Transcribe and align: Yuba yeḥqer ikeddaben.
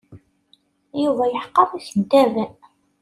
Yuba 1.03 1.25
yeḥqer 1.27 1.69
ikeddaben. 1.79 2.51